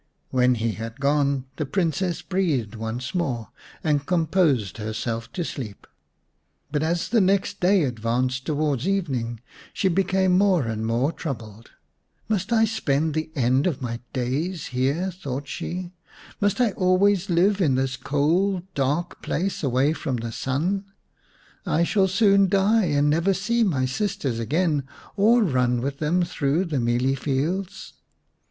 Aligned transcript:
When 0.31 0.55
he 0.55 0.71
had 0.71 0.99
gone 0.99 1.45
the 1.57 1.65
Princess 1.67 2.23
breathed 2.23 2.73
once 2.73 3.13
more, 3.13 3.49
and 3.83 4.03
composed 4.07 4.77
herself 4.77 5.31
to 5.33 5.43
sleep; 5.45 5.85
but 6.71 6.81
as 6.81 7.09
the 7.09 7.21
next 7.21 7.59
day 7.59 7.83
advanced 7.83 8.43
towards 8.47 8.87
evening 8.87 9.41
she 9.73 9.89
became 9.89 10.35
more 10.35 10.63
and 10.65 10.87
more 10.87 11.11
troubled." 11.11 11.69
Must 12.27 12.51
I 12.51 12.65
spend 12.65 13.13
the 13.13 13.29
end 13.35 13.67
of 13.67 13.79
my 13.83 13.99
days 14.11 14.65
here?" 14.73 14.93
95 14.95 15.05
The 15.05 15.11
Serpent's 15.11 15.21
Bride 15.21 15.21
vm 15.21 15.21
thought 15.21 15.47
she." 15.47 15.91
Must 16.41 16.61
I 16.61 16.71
always 16.71 17.29
live 17.29 17.61
in 17.61 17.75
this 17.75 17.95
cold 17.95 18.63
dark 18.73 19.21
place, 19.21 19.61
away 19.61 19.93
from 19.93 20.15
the 20.15 20.31
sun? 20.31 20.85
I 21.63 21.83
shall 21.83 22.07
soon 22.07 22.49
die 22.49 22.85
and 22.85 23.07
never 23.07 23.35
see 23.35 23.63
my 23.63 23.85
sisters 23.85 24.39
again, 24.39 24.81
or 25.15 25.43
run 25.43 25.79
with 25.79 25.99
them 25.99 26.23
through 26.23 26.65
the 26.65 26.79
mealie 26.79 27.13
fields." 27.15 27.93